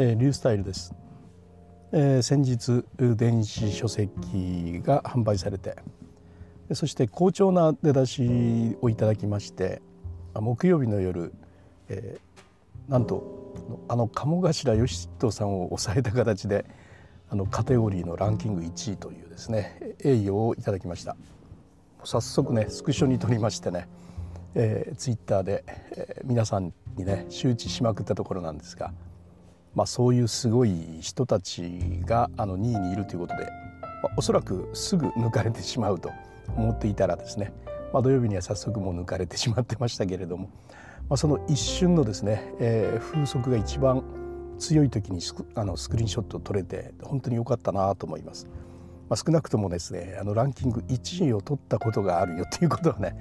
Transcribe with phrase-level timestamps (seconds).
[0.00, 0.94] えー、リュースタイルです、
[1.90, 2.84] えー、先日
[3.16, 5.74] 電子書籍が販売されて
[6.72, 9.82] そして好調な出だしをいただきまして
[10.34, 11.32] 木曜日の夜、
[11.88, 13.56] えー、なんと
[13.88, 16.64] あの鴨頭義人さんを抑えた形で
[17.28, 21.16] あのカテゴリーのランキング1位というですね栄誉をいただきました。
[22.04, 23.88] 早速ねスクショに撮りましてね、
[24.54, 28.92] えー、ツイッターで、えー、皆さんにね周知しまくったところなんですが
[29.74, 33.44] まあ、そういうすごい人たちがあの2位にいるということで、
[34.02, 36.10] まあ、おそらくすぐ抜かれてしまうと
[36.56, 37.52] 思っていたらですね、
[37.92, 40.50] まあ、土曜日には早速もう抜かれてしまってましたけれども、
[41.08, 44.02] まあ、その一瞬のですね、えー、風速が一番
[44.58, 48.46] 強い時にスクあのスクリーンショットを撮れて本当に良かったなと思います。
[49.08, 53.16] まあ、少なくともですねあのランキング1位を取ったことがあるよということはね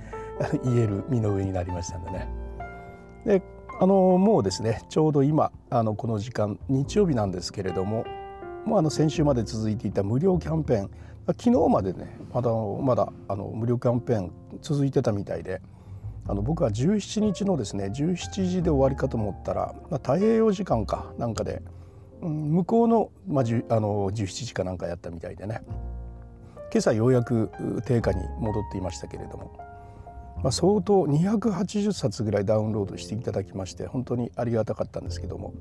[0.66, 2.28] 言える身の上になりましたんでね。
[3.26, 3.42] で
[3.80, 8.06] あのもうですねちょうど今あのこの時間日曜日なんですけれども
[8.66, 10.90] もうあの先週まで続いていた無料キャンペーン
[11.28, 15.62] 昨日までねまだまだあの無料キャンペーン続いてたみたいで
[16.28, 21.62] あの僕は17日のですね17時で終わりかと思ったら、まあ、太平洋時間かなんかで、
[22.22, 25.62] うん、向こうの,、まあ、あの17時かなんかやったみたいでね
[26.74, 27.52] 今朝ようやく
[27.86, 29.67] 定価に戻っていましたけれども。
[30.44, 35.54] まあ、相当280冊ぐらいダウンロードしていただきまして本当にありがたかったんですけども、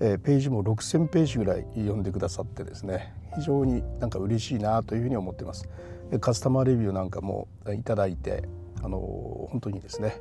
[0.00, 5.68] えー、ページも6,000ページぐらい読んでくださってですね非常になんか嬉しいなというふうに思ってます。
[6.20, 8.44] カスタマーレビューなんかもいただいて
[8.82, 8.98] あの
[9.50, 10.20] 本当にですね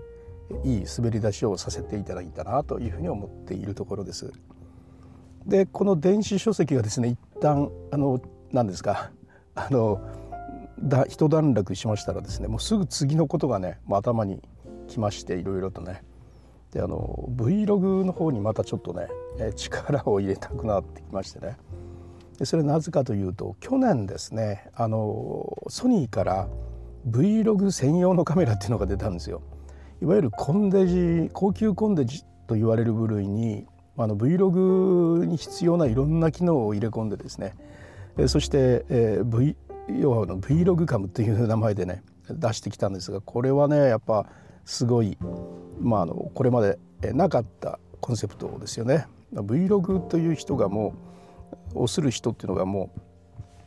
[0.64, 4.32] いい滑り出しをさせていただいたなというふうに思っているところです。
[5.46, 8.20] でこの電子書籍がですね一旦あの
[8.52, 9.12] 何ですか
[9.54, 10.02] あの
[10.80, 14.42] だ一段落しましたらですねもうすぐ次のことがね頭に
[14.88, 16.04] きましていろいろとね。
[16.72, 19.08] であの Vlog の方にまたちょっとね
[19.56, 21.58] 力を入れたくなってきましてね。
[22.38, 26.50] でそれなぜかというと去年ですねあのソニーから
[27.10, 29.42] Vlog 専用のカメラっていうのが出たんですよ。
[30.02, 33.66] いわゆるコンデジ高級コンデジと言われる部類に
[33.98, 37.56] あの Vlog に必要ないろんな機能を入れ込んでですね。
[38.28, 39.56] そして、えー v
[39.90, 44.26] 要は Vlog カムという名前でね出してきたんですがこれはねやっぱ
[44.66, 45.18] すごい、
[45.80, 46.78] まあ、あのこれまで
[47.14, 49.08] なかったコンセプトですよね。
[49.34, 50.94] Vlog という人がも
[51.74, 53.02] うをする人っていうのがもう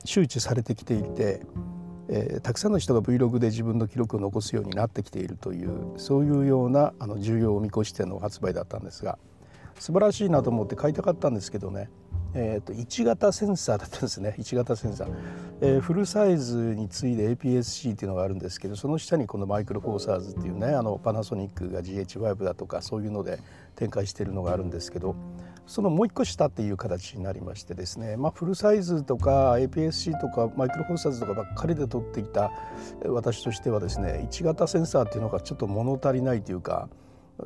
[0.04, 1.42] 周知されてきていて、
[2.08, 9.18] えー、たくさんの人が Vlog で自分の記録を残すようになってきているというそういうようなあの重要を見越しての発売だったんですが
[9.78, 11.90] 素晴らしいなと思って買いたかったんですけどね
[12.34, 14.34] えーと、1型センサーだったんですね。
[14.38, 15.08] 1型センサー、
[15.60, 23.38] えー、フルサイズに次いで APS-C っていうのがあるんですけどその下にこのマイクロフォーサーズっていうねあのパナソニックが GH5 だとかそういうので
[23.76, 25.14] 展開しているのがあるんですけど
[25.66, 32.50] そのもう一個下っていう形になりましてですね、まあ、フルサイズとか APS-C とかマイクロフォーサーズとかばっかりで撮ってきた
[33.04, 36.88] 私としてはですね1型センサーっていうのがちょっと物足りないというか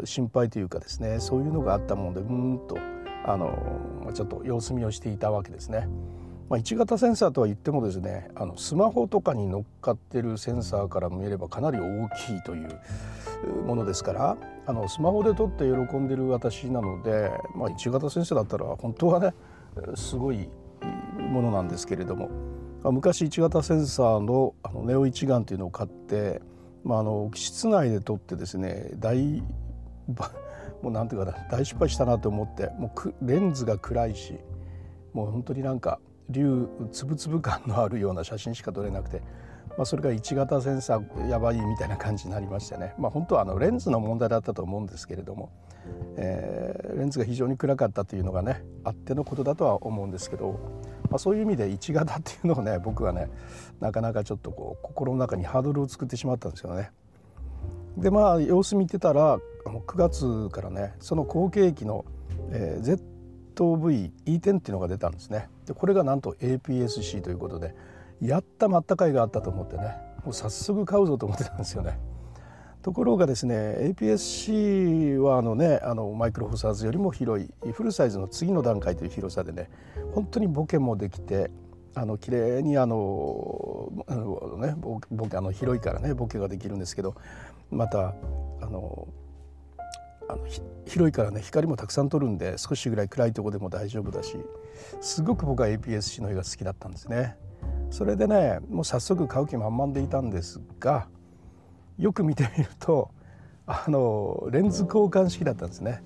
[0.04, 3.01] 心配というかですねそういうのがあったものでうんと。
[3.24, 5.88] あのちょっと様子見をしていたわけですね。
[6.52, 12.78] まあ、1型センサーとは言ってもですねあのスマホとかに乗っかってるセンサーから見ればかなり大きいという
[13.64, 19.32] ものですからあのスマホで撮って喜んでる私なので、まあ、1型センサーだったら本当はね
[19.94, 20.50] すごい
[21.18, 22.28] ものなんですけれども
[22.84, 26.42] 昔1型センサーのあのネオ一眼というのを買って、
[26.84, 29.42] まあ、あの室内で撮ってですね大
[30.82, 34.34] もうなんていうかな大失敗したなと思ってもうレンズが暗いし
[35.12, 39.22] もう本当になんか竜つぶつぶ感のあるような写真しか撮れなくて、
[39.76, 45.52] まあ、それが1型センサーやばいみたいな感じになりましてね、まあ、本当はあのレンズの問題だったと思うんですけれども、
[46.16, 50.58] えー、レンズが非常に暗かったというのがねあってのことだとは思うんですけど、
[51.10, 53.28] まあ、そういう意味で1型っていうのをね僕はね
[53.80, 56.90] なかなかちょっとこう心の中にハードルを作ってしまったんですよね。
[57.96, 62.04] でまあ様子見てたら9月からねその後継機の、
[62.50, 62.98] えー、
[63.54, 67.74] ZV-E10 っていうのが出たんですねでこれがなんと APS-C ということで
[68.20, 71.98] やったまったかいがあったと思ってねもう早速買うぞと思ってたんですよね。
[72.82, 73.54] ところがですね
[73.96, 79.70] APS-C はあのねあのマイクロフォーサーズよりも広いフルサイズの次の段階という広さでね
[80.14, 81.50] 本当にボケもできて
[81.94, 87.14] あの綺麗にあのあのねボケあの広いからねボケができるんですけど
[87.70, 88.14] また
[88.60, 89.06] あの
[90.28, 90.46] あの
[90.86, 94.36] 広いからね光もたくさん取るんで少しぐらい暗いとこでも大丈夫だし
[95.00, 97.36] すごく僕は APS-C の絵が好きだったんですね。
[97.90, 101.08] それでねもう早速買う気満々でいたんですが
[101.98, 103.10] よく見てみると
[103.66, 106.02] あのレンズ交換式だったんですね。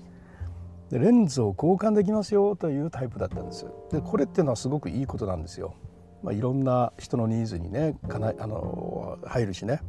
[0.89, 5.75] でレンズを交換できますよというタイプだったんですでこれっていうのはすごくいいことなんですよ、
[6.23, 9.81] まあ、いろんな人のニーズにねかなあの入るしね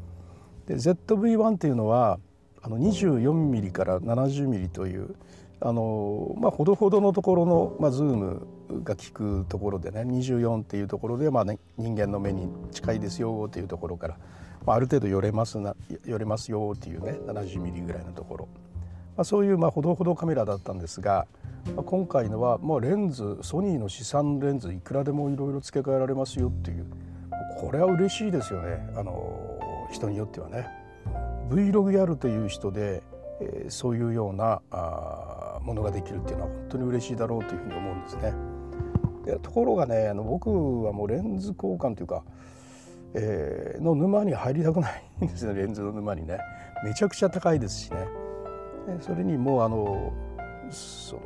[0.67, 2.19] で ZV-1 っていうのは
[2.69, 5.15] あの 24mm から 70mm という
[5.61, 8.47] あのまあほどほどのところの、まあ、ズーム
[8.85, 14.19] が効くところでね24っていうところで、まあね、人間の目に近いですよっていうところから、
[14.67, 15.75] まあ、ある程度寄れますな
[16.05, 18.49] 寄れますよっていうね70ミリぐらいのところ、
[19.17, 21.27] まあ、そういうまあほどほどカメラだったんですが、
[21.75, 26.87] まあ、今回のはもうレンズソニーの資産レンズいくらでもいろいろ付け替えられますよっていう
[27.59, 29.59] これは嬉しいですよねあの
[29.91, 30.78] 人によってはね。
[31.49, 33.03] Vlog やるという人で、
[33.41, 38.35] えー、そういうようなあものができるっていうのは本当に嬉しいだろうというふうに思うんですね。
[39.25, 40.51] でところがねあの僕
[40.85, 42.23] はもうレンズ交換というか、
[43.15, 45.55] えー、の沼に入りたくないんですね。
[45.61, 46.39] レンズの沼にね。
[46.85, 48.07] めちゃくちゃ高いですしね。
[49.01, 50.13] それにもうあの
[50.71, 51.23] その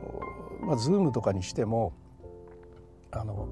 [0.63, 1.93] まあズームとかにしても
[3.11, 3.47] あの、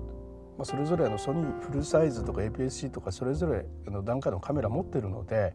[0.56, 5.55] まあ、それぞれのソニーフルサイズとか APS-C とかそれぞれの段階のカメラ持ってるので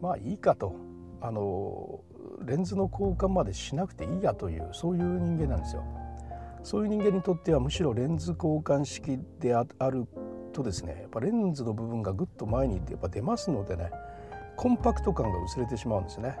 [0.00, 0.74] まあいいかと
[1.20, 2.00] あの
[2.44, 5.84] レンズの交換までしなくていいやというそういう人間なんですよ。
[6.62, 10.06] そういう人間にとってはむしろレンズ交換式である
[10.52, 13.90] とですねやっぱレンズの部分がぐっと前にやっぱ出ますのでね
[14.56, 16.36] コンパクト感が薄れてしまうんですね。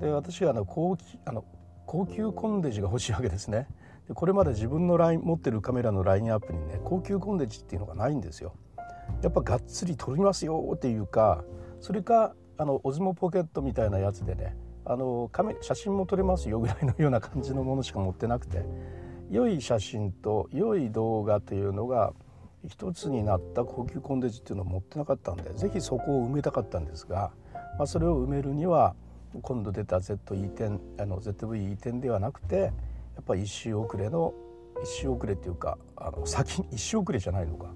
[0.00, 1.44] で私はあの高あの
[1.86, 3.68] 高級コンデジが欲しいわけですね。
[4.08, 8.54] でこれまで自分のライン持ってるカメラのラインアップにね高級コンデジっていうのがないんですよ。
[9.22, 11.44] やっぱがっつり撮りますよっていうか
[11.80, 15.30] それかあのオズモポケットみたいなやつでねあの
[15.60, 18.64] 写真も撮れますよ ぐらいのような感じのものしか持ってなくて
[19.30, 22.12] 良い写真と良い動画というのが
[22.66, 27.32] 一つになった高級コンデジっていうのを持ってなかったんで是非そこを埋めたかったんですが、
[27.78, 28.94] まあ、それを埋めるには
[29.42, 32.70] 今度出た ZE10 あの ZV-E10 ではなくてや
[33.20, 34.32] っぱり一周遅れの
[34.82, 37.72] 一周遅れっていうかあの先一周遅れじゃないのか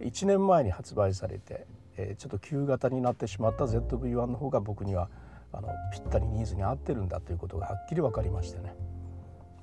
[0.00, 1.66] 1年前に発売されて
[1.96, 5.08] えー、ちょっと旧型になってしまった ZV-1 の方が僕には
[5.52, 8.74] あのぴったりニーズに合ってるんだということがはっきり分かりましてね。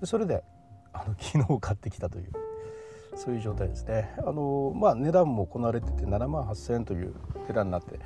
[0.03, 0.43] それで
[0.91, 2.31] あの 昨日買ってきたという
[3.15, 4.13] そういう状態ですね。
[4.19, 7.13] あの、まあ、値段も行われてて7万8,000円という
[7.47, 7.99] 値段になって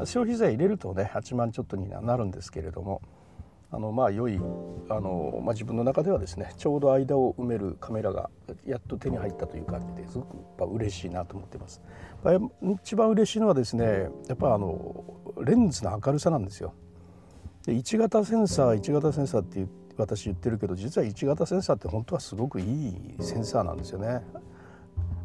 [0.00, 3.02] 消費税入れるとね8万ちょっとになるんですけれども
[3.74, 4.36] あのまあ良い
[4.88, 8.30] あの、まあ、自分の中ではですねちょうど間を埋めるカメラが
[8.64, 11.82] やっと手に入ったという感じですごくやっぱ嬉しいなと思ってます。
[12.82, 15.04] 一番嬉しいのはですねやっぱあの
[15.42, 16.72] レンズの明るさなんですよ。
[17.66, 19.66] で1型センサー1型センサーって
[19.96, 24.22] 私言ってるけど実は1型センサーって本当はすごくいいセンサーなんですよね。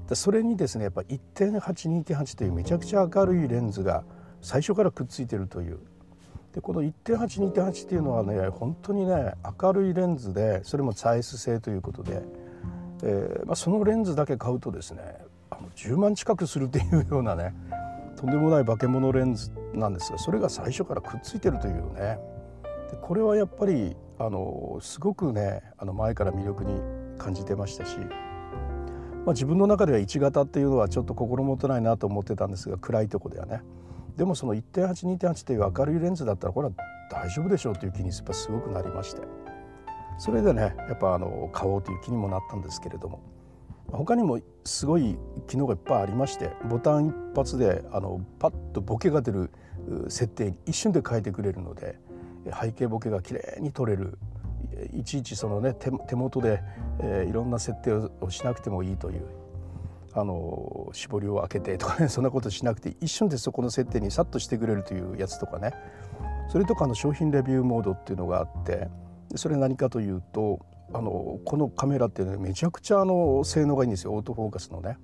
[0.08, 4.04] でそれにですねやっぱ1.82.8というめちゃくちゃ明るいレンズが
[4.42, 5.80] 最初からくっついてるという
[6.60, 12.22] でこの1.82.8っていうのはね本当にね明るいレンズでそれもサイズ製ということで、
[13.02, 15.02] えーまあ、そのレンズだけ買うとですね
[15.50, 17.54] あの10万近くするっていうようなね
[18.18, 22.20] とんでもない化け物レンズなんですがそれが最初からくっついてるというね
[22.92, 26.82] でこれはやっぱりあのすごくねあの前から魅力に
[27.18, 28.08] 感じてましたし、ま
[29.28, 33.62] あ、自分の中では1型っていうのはちょっと心もとないなと思ってたんですが暗いとこではね。
[34.20, 36.74] でもその1.82.8という明るいレンズだったらこれは
[37.10, 39.22] 大丈夫でしょうという気にやっぱすごくなりまして。
[40.18, 43.22] それでねやっぱあの買おうという気にもなったんですけれども。
[43.92, 45.18] 他にもすごい
[45.48, 49.50] 機能がいっぱいありましてボタン一発であのパッとボケが出る
[50.10, 51.98] 設定一瞬で変えてくれるので
[52.62, 54.20] 背景ボケがきれいに撮れる。
[54.94, 56.62] いちいちそのね手元で、
[57.28, 59.26] いろんな設定をしなくてもいいという
[60.20, 65.74] あの絞りを開けてとかね そんなことしなくて一瞬でそこの設定にさっとしてくれるというやつとかね
[66.50, 68.90] それとかの商品レビューモードっていうのがあって
[69.36, 70.60] それ何かというと
[70.92, 74.98] あのこのカメラっていうのはめちゃくちゃあの性能がいいんですよオートフォーカスのね。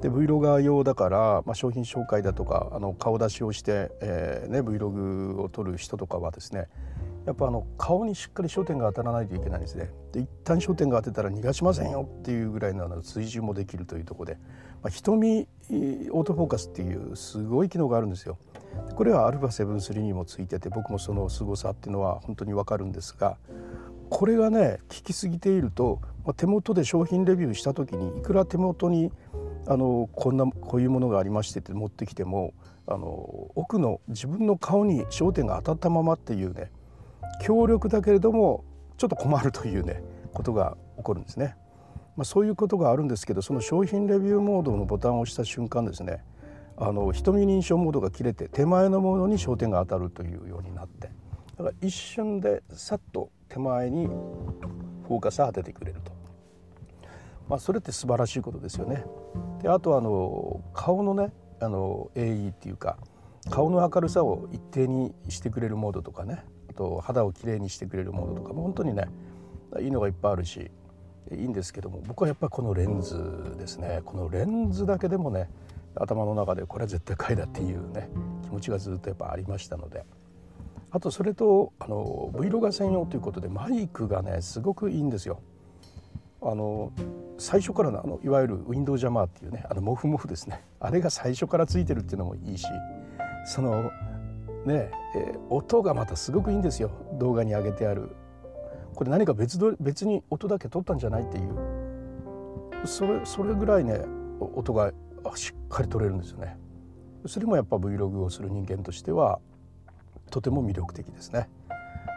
[0.00, 6.68] で Vlog 用だから、まあ、商品紹介だとかあの顔出しをして、えーね、Vlog を撮る人とかはですね
[7.26, 9.90] やっぱあの顔にしっかり焦点が当たらないといけないんですね。
[10.12, 14.38] で一旦焦点が当てたら逃がしませんよっていうぐらいの追従もできるというとこで、
[14.82, 18.38] まあ、瞳オートフォーカスっていうすごい機能があるんですよ。
[18.96, 23.36] これは α7-3 にもついてて僕もその凄さっていうのは本当にわかるんですが
[24.08, 29.10] これがね効きすぎていると、まあ、手元で商品レビューした時にいくら手元に
[29.66, 32.52] あのこんなこういうものがありましてって持ってきても
[32.86, 36.70] あの奥の自分の顔に焦点が当たったままっていうね
[37.40, 38.64] 強力だけれども
[38.96, 40.02] ちょっと困るというね
[40.32, 41.56] ことが起こるんですね。
[42.16, 46.22] まあ、そういうことがあるんですけどその商品レビューモードのボタンを押した瞬間ですね
[46.76, 51.10] あの瞳認証モードが切れて手前のものに焦点が当たるというようになって
[51.56, 56.12] だから一瞬でさっと手前にフォーカスを当ててくれると、
[57.48, 59.04] まあ、それって素晴らしいことですよね。
[59.62, 62.96] であとあの顔のねあの AE っていうか
[63.50, 69.08] 顔の明るさを一定にしてくれるモードとかねと肌をきれいにしてくれるモードとかも本当にね
[69.80, 70.70] いいのがいっぱいあるし
[71.30, 74.02] いいんですけども僕はやっぱりこのレンズですね。
[74.04, 75.48] このレンズだけでもね
[75.94, 78.08] 頭の中でこれは絶対買いだっていうね
[78.42, 80.04] 気持ちがずっとやっぱありましたので。
[80.94, 85.40] あとそれとあの Vlog 専用ということでマイクがねすごくいいんですよ。
[86.42, 86.92] あの
[87.38, 90.64] 最初からのあのいわゆるウィンドウジャマーっていうねあのモフモフですね。
[90.80, 92.66] あれが最初からついてるっていうのもいいし
[93.46, 93.90] その
[94.66, 96.90] ねえ音がまたすごくいいんですよ。
[97.18, 98.14] 動画に上げてある。
[98.94, 102.86] これ何か別別に音だけ取ったんじゃないっていう。
[102.86, 104.00] それそれぐらいね
[104.40, 104.92] 音が
[105.34, 106.58] しっかり取れるんですよね。
[107.26, 109.40] それもやっぱ Vlog をする人間としては
[110.30, 111.48] とても魅力的ですね。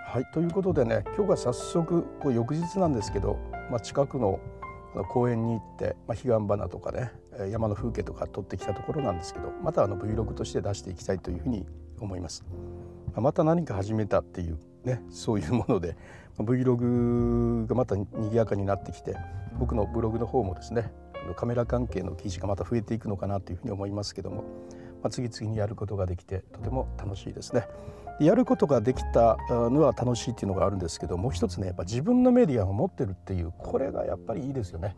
[0.08, 3.38] はいということでね今日が早速こう翌日なんですけど、
[3.70, 4.40] まあ、近くの
[5.04, 7.12] 公園に行って、まあ、彼岸花とかね
[7.52, 11.66] 山の風景とか撮ってきたところなんですけどまたあの Vlog として出していきたいというふうに
[12.00, 12.46] 思います。
[13.16, 15.98] また何か始めたっていうねそういうもので
[16.38, 19.16] Vlog がまた賑やかになってきて
[19.58, 20.92] 僕のブログの方もですね
[21.36, 24.44] カメラ関係の記事がまた増えていくのかなというふうに思いますけども、
[25.02, 27.68] まあ、次々にやることができてとても楽しいですね。
[28.20, 34.96] やることができたのは楽しいっていうのがあるんですけどもう一つねやっぱ自分のメディアを持ってるっていうこれがやっぱりいいですよね。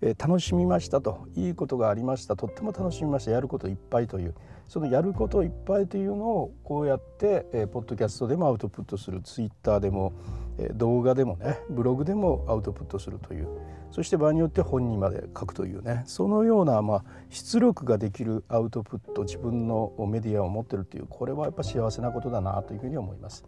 [0.00, 4.34] えー、楽しみましたといいことがありましたとっても楽しみましたやることいっぱいという
[4.72, 10.14] そのやることいっぱいというのをこうやって、えー、ポッドキャストでもアウトプットするツイッターでも、
[10.58, 13.48] えー、動画でもねブログでもアウトプットするという
[13.90, 23.44] そして場合によって本にまで書くというねそのような、まあ、出力ができるアウトプット自分のメディアを持ってるというこれはやっぱ幸せなことだなというふうに思います。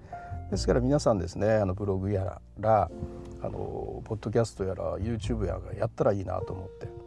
[0.50, 2.90] ですから皆さんですねあのブログやら
[3.40, 7.04] あのポッドキャストやら YouTube やらやったらいいなと思って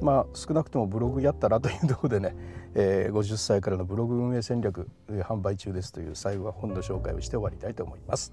[0.00, 2.34] まあ少なくともブログやったらというとこでね、
[2.74, 8.32] えー、50歳からのブログ運営戦略販売中ですという最後は本の紹介をして終わりたいと思います。